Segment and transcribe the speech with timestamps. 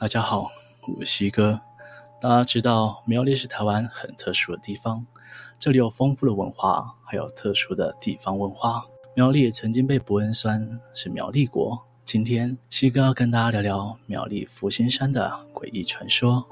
[0.00, 0.48] 大家好，
[0.86, 1.60] 我是西哥。
[2.20, 5.04] 大家知道苗栗是台湾很特殊的地方，
[5.58, 8.86] 这里有丰富的文化，还有特殊的地方文化。
[9.16, 11.76] 苗栗也曾经被伯恩酸是苗栗国。
[12.04, 16.46] 今天西哥要跟大家聊聊苗栗福星山的诡异传说。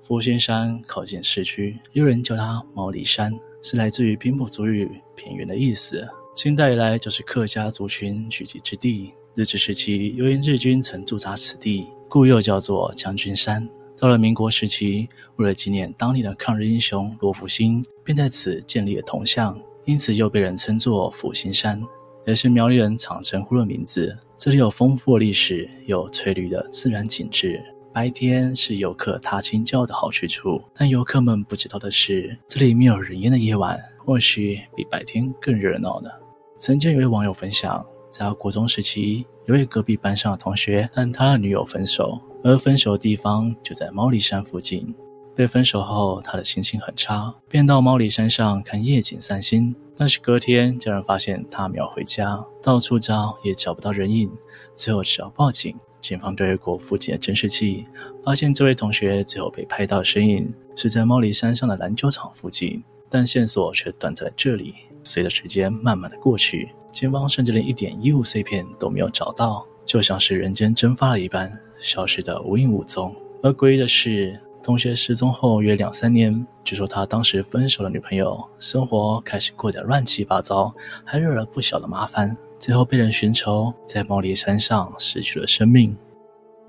[0.00, 6.06] 福星山靠近市区，有人叫它毛里山，是来自于平埔族语“平原”的意思。
[6.34, 9.12] 清代以来就是客家族群聚集之地。
[9.34, 13.68] 日治时期，由于日军曾驻扎此地，故又叫做将军山。
[13.98, 21.80] 到了民国时期，为了纪念当年的抗日英雄罗福星，便在此建立了铜像，因此又被人称作福星山，
[22.26, 24.16] 也是苗栗人常称呼的名字。
[24.38, 27.60] 这里有丰富的历史，有翠绿的自然景致。
[27.92, 36.10] 白天是游客踏青郊的好去处，但游客们不知道的是，这里没有人烟的夜晚，或许比白天更热闹呢。
[36.58, 44.94] 曾经有位网友分享，在他国中时期，有位隔壁班上的同学和他的女友分手，而分手的地方就在猫里山附近。
[45.34, 49.74] 被分手后，他的心情很差，便到猫里山上看夜景散心。
[49.96, 54.30] 但是隔天，家人发现他没有回家，到处找也找不到人影，
[54.76, 55.76] 最后只好报警。
[56.00, 57.86] 警方对过附近的监视器，
[58.24, 64.74] 发现这位同学最后被拍到的身影是在猫里山上的篮球场附近，但线索却断在了这里。
[65.02, 73.14] 随着时间慢慢的过去，警方甚至连一点衣物碎片都没有找到，就像是人间蒸发了一般，消失得无影无踪。
[73.42, 82.36] 而诡异的是，同学失踪后约两三年，据说他当时分手的女朋友生活开始过得乱七八糟，还惹了不小的麻烦。
[82.58, 85.96] 最后被人寻仇，在毛里山上失去了生命。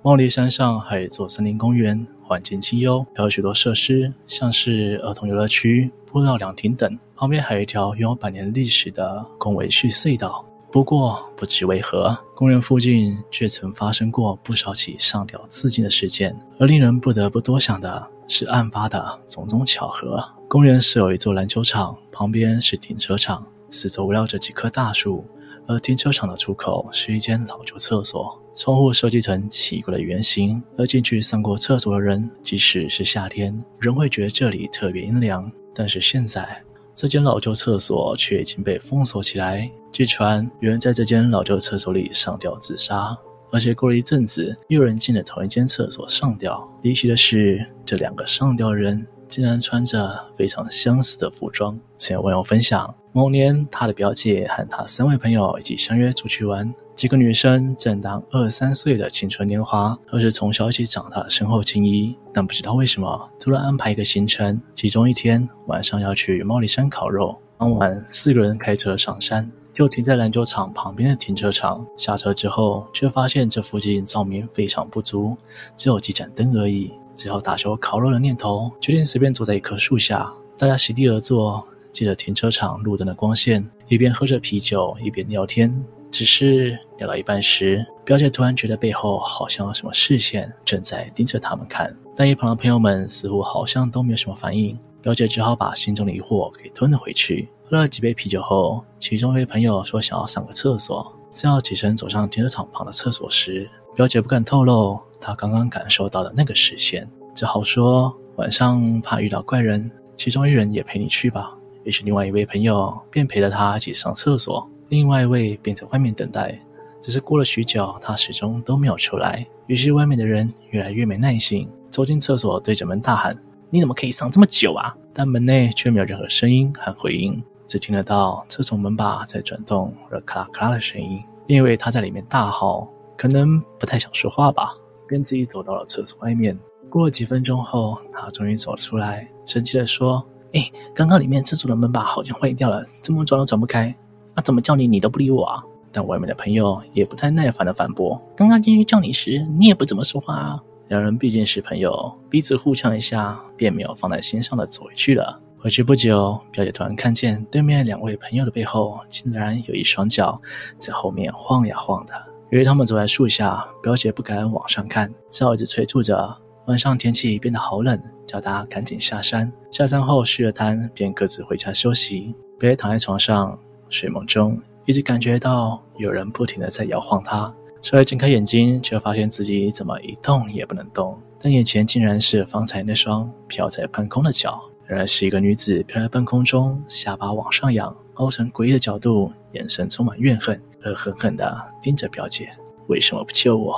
[0.01, 6.97] 毛里山上还有一座森林公园，环境清幽，还有许多设施，像是儿童游乐区、步道凉亭等。
[7.15, 10.45] 旁边还有一条拥有百年历史的公维旭隧道。
[10.71, 16.33] 不过，不知为何，公园附近却曾发生过不少起上吊自尽的事件。
[16.59, 20.23] 而令人不得不多想的是，案发的种种巧合。
[20.47, 25.25] 公园设有一座篮球场，旁边是停车场，四周围绕着几棵大树。
[25.69, 35.49] 而停车场的出口是一间老旧厕所，窗户设计成奇怪的圆形，而进去上过厕所的人，即使是夏天，仍会觉得这里特别阴凉。
[35.75, 36.59] 但是现在，
[36.95, 39.71] 这间老旧厕所却已经被封锁起来。
[39.91, 43.15] 据传，有人在这间老旧厕所里上吊自杀，
[43.51, 46.67] 而且过了一阵子，又有人进了同一间厕所上吊。
[46.81, 49.05] 离奇的是，这两个上吊人。
[49.27, 51.79] 竟然穿着非常相似的服装。
[51.99, 56.73] 曾有网友分享，某年他的表姐和他三位朋友一起相约出去玩。
[56.95, 62.15] 几个女生正当二三岁的青春年华，都是从小一起长大的深厚情谊。
[62.33, 67.35] 但不知道为什么，突然安排一个行程，其中一天晚上要去猫里山烤肉。
[67.57, 71.85] 当晚四个人开车上山，就停在篮球场旁边的停车场。
[71.97, 75.35] 下车之后，却发现这附近照明非常不足，
[75.77, 76.91] 只有几盏灯而已。
[77.15, 85.73] 只好打消烤肉的念头，决定随便坐在一棵树下，大家席地而坐，借着停车场路灯的光线，一边喝着啤酒，一边聊天。
[86.11, 94.77] 只是聊到一半时，表姐突然觉得背后好像有什么视线正在盯着他们看，但一旁的朋友们似乎好像都没有什么反应。
[95.01, 97.47] 表姐只好把心中的疑惑给吞了回去。
[97.63, 111.55] 喝了几杯啤酒后，其中一位朋友说想要上个厕所，正要起身走上停车场旁的厕所时，表姐不敢透露她刚刚感受到的那个视线，只好说晚上怕遇到怪人，其中一人也陪你去吧。
[111.89, 116.55] 于是另外一位朋友便陪着他一起上厕所，另外一位便在外面等待。
[117.01, 119.43] 只是过了许久，他始终都没有出来。
[119.65, 123.35] 于是外面的人越来越没耐性，走进厕所对着门大喊
[123.71, 131.19] ：“你怎么可以上这么久啊？”但门内却没有任何声音和回应，只听得到厕所门把在转动而咔啦咔啦的声音。
[131.47, 132.87] 因为他在里面大吼。
[133.17, 134.75] 可能不太想说话吧，
[135.07, 136.55] 便自己走到了厕所外面。
[136.87, 140.23] 过了几分钟后，他终于走了出来，生气地说
[140.53, 143.93] ：“哎，刚刚里面厕所的门把好像坏掉了，怎么转都转不开。
[144.35, 150.59] 啊，怎么叫你你都不理我啊？”但外面的朋友也不太耐烦的反驳：“刚刚进去叫你时，你也不怎么说话啊。”
[150.89, 155.39] 两人毕竟是朋友，彼此互呛一下，便没有放在心上的走回去了。
[155.59, 160.39] 回去不久，表姐突然看见对面两位朋友的背后，竟然有一双脚
[160.77, 162.13] 在后面晃呀晃的。
[162.49, 166.35] 由于他们走在树下，表姐不敢往上看，只好一直催促着。
[166.69, 169.51] 晚上天气变得好冷，叫她赶紧下山。
[169.71, 172.35] 下山后续了摊，便各自回家休息。
[172.59, 173.57] 表姐躺在床上，
[173.89, 174.55] 睡梦中
[174.85, 177.51] 一直感觉到有人不停地在摇晃她。
[177.81, 181.19] 稍微睁开眼睛，却发现自己怎么一动也不能动。
[181.41, 184.61] 但眼前竟然是方才那双飘在半空的脚。
[184.89, 192.47] 原来是一个女子飘在半空中，下巴往上仰，凹成诡异的角度，眼神充满怨恨，恶狠狠地盯着表姐
[192.89, 193.75] ：“为什么不救我？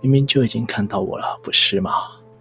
[0.00, 1.92] 明明就已经看到我了，不是吗？”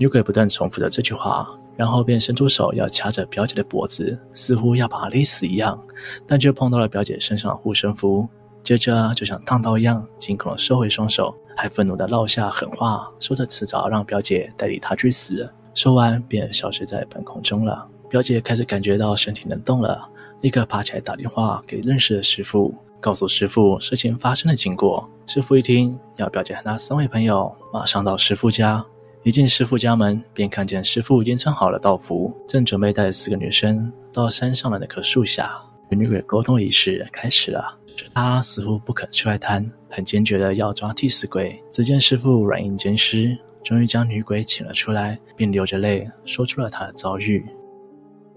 [0.01, 5.80] 女鬼不断重复着这句话，然后便伸出手要掐着表姐的脖子，似乎要把她勒死一样，
[6.25, 8.27] 但却碰到了表姐身上的护身符。
[8.63, 15.48] 接着就像烫刀一样，惊恐的收回双手，还愤怒的撂下狠话，说着迟早让表姐代替他去死。
[15.75, 17.88] 说完便消失在半空中了。
[18.09, 20.03] 表姐开始感觉到身体能动了，
[20.42, 25.07] 立刻爬起来打电话给认识的师傅，告诉师傅事情发生的经过。
[25.27, 28.83] 师傅一听，要表姐和他三位朋友马上到师傅家。
[29.24, 37.78] 一进师傅家门，便看见师傅已经穿好了道服，正准备带着四个女生到山上的那棵树下，与女鬼沟通仪式开始了。
[38.16, 41.62] 他似乎不肯去外滩，很坚决的要抓替死鬼。
[41.72, 47.46] 只见师傅软硬兼施，终于将女鬼请了出来，并流着泪说出了她的遭遇。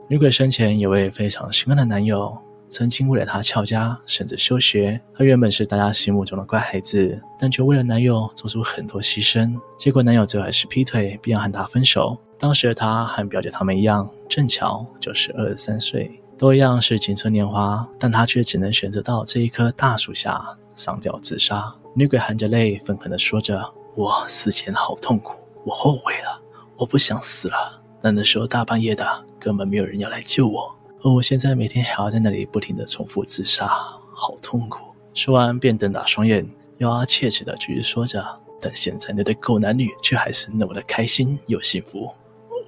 [0.06, 2.36] 女鬼生前有位非常心爱的男友，
[2.74, 5.00] 曾经为了她翘家，甚至休学。
[5.14, 9.56] 她原本是大家心目中的乖孩子，但却为了男友做出很多牺牲。
[9.78, 12.18] 结果男友最后还是劈腿，并要和她分手。
[12.36, 16.20] 当时的她和表姐他们一样，正巧就是二十三岁。
[16.36, 20.44] 都一样是青春年华，但他却只能选择到这一棵大树下
[20.74, 21.72] 上吊自杀。
[21.94, 26.42] 女鬼含着泪，愤恨地说着：“我死前好痛苦，我后悔了，
[26.76, 27.80] 我不想死了。
[28.02, 29.06] 但那时候大半夜的，
[29.38, 33.68] 根本没有人要来救我，而我现在每天还要在那里不停的重复自杀，
[34.14, 34.80] 好痛苦。”
[35.12, 36.48] 说完便瞪大双眼，
[36.78, 38.26] 咬牙切齿的继续说着
[38.58, 42.10] ：“但现在那对狗男女却还是那么的开心又幸福，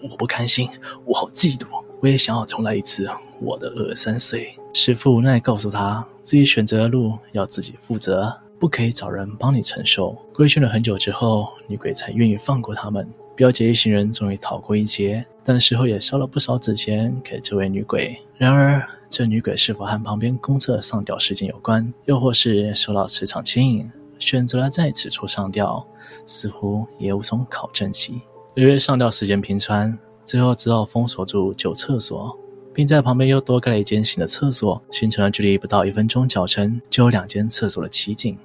[0.08, 0.68] 我不甘心，
[1.06, 1.66] 我好嫉妒。”
[2.02, 3.08] 我也想要重来一次，
[3.40, 4.54] 我的二十三岁。
[4.74, 8.30] 师父无奈告诉他，自己选择的路要自己负责，
[8.60, 10.14] 不可以找人帮你承受。
[10.34, 13.08] 规劝了很久之后，女鬼才愿意放过他们。
[13.36, 18.18] 表姐一行人终于逃过一劫，但事后也烧了不少纸钱给这位女鬼。
[18.36, 23.88] 然而，这女鬼是否和旁边公厕上吊事件有关，又或是受到磁场牵引，
[24.18, 25.86] 选择了在此处上吊，
[26.24, 28.20] 似乎也无从考证起。
[28.54, 29.96] 由于上吊时间频传。
[30.26, 32.36] 最后只好封锁住旧厕所，
[32.74, 38.36] 并在旁边又多盖了一间新的厕所，形成了距离不到一分钟脚程就有两间厕所的奇景。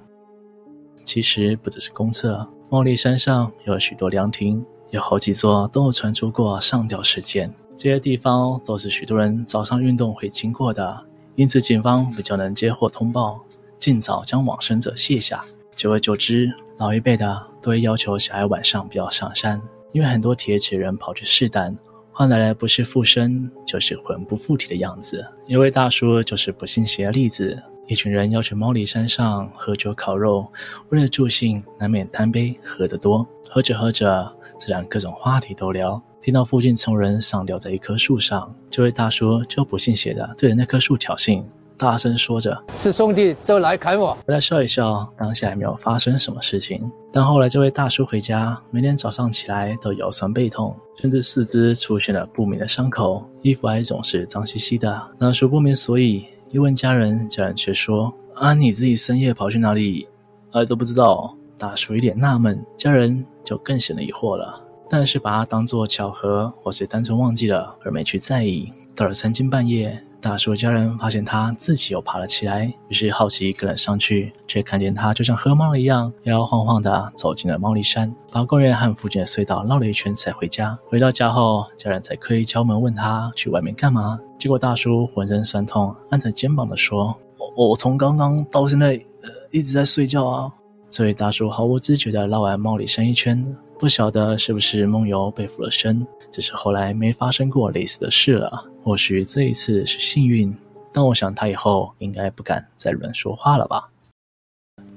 [1.04, 7.50] 其实不只是公厕，茂里山上有许多凉亭，有好几座都有传出过上吊事件。
[7.78, 11.02] 这些地方都是许多人早上运动会经过的，
[11.34, 13.40] 因此警方比较能接获通报，
[13.78, 15.42] 尽早将往生者卸下。
[15.74, 19.58] 久而久之，老一辈的都会要求小孩晚上不要上山。
[19.92, 21.74] 因为很多铁齿人跑去试胆，
[22.12, 25.24] 换来的不是附身，就是魂不附体的样子。
[25.46, 27.62] 一位大叔就是不信邪的例子。
[27.86, 30.46] 一群人要去猫里山上喝酒烤肉，
[30.90, 33.26] 为了助兴，难免贪杯喝得多。
[33.50, 36.00] 喝着喝着，自然各种话题都聊。
[36.22, 41.44] 听到附近从人上吊在一棵树上，这位大叔就不信邪的对着那棵树挑衅。
[41.76, 46.80] 大声说着：“是兄弟就来砍我！”我来笑一笑，当下也没有发生什么事情。
[47.12, 55.10] 但后来这位大叔回家，每天早上起来都腰酸背痛，甚至四肢出现了不明的伤口，衣服还总是脏兮兮的。
[55.18, 60.06] 大叔不明所以，一问家人，家人却说：“啊，你自己深夜跑去哪里？
[60.50, 68.70] 啊，都不知道。”大叔一脸纳闷，家人就更显得疑惑了，但是把它当作巧合，或是单纯忘记了而没去在意。
[68.94, 69.98] 到了三更半夜。
[70.22, 80.78] 大叔的家人发现他自己又爬了起来，于是好奇跟了上去，却看见他就像喝猫了一样，摇摇晃晃地走进了猫力山，把公园和附近的隧道绕了一圈才回家。
[80.86, 87.12] 回到家后，家人才刻意敲门问他去外面干嘛，结果大叔浑身酸痛，按着肩膀的说
[87.56, 88.90] ：“我我从刚刚到现在，
[89.22, 90.48] 呃，一直在睡觉啊。”
[90.88, 93.44] 这位大叔毫无知觉地绕完猫里山一圈，
[93.82, 98.64] 不晓得是不是梦游被附了身，只是后来没发生过类似的事了。
[98.84, 100.56] 或许这一次是幸运，
[100.92, 103.90] 但我想他以后应该不敢再乱说话了吧。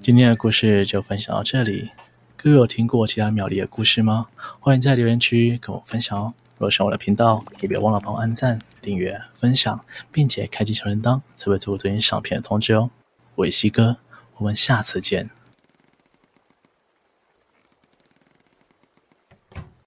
[0.04, 1.89] 今天的故事就分享到这里，
[2.38, 4.27] 各位有听过其他苗栗的故事吗？
[4.60, 6.32] 欢迎在留言区跟我分享哦。
[6.58, 12.92] 如果喜欢我的频道，也别忘了帮我按赞、订阅、分享，并且开启小铃铛，才会做我最新上片的通知哦。
[13.34, 13.98] 我是西哥，
[14.38, 15.27] 我们下次见。